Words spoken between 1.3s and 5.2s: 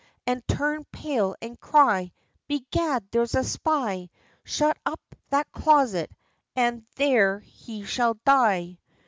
and cry, 'Bedad there's a spy Shut up in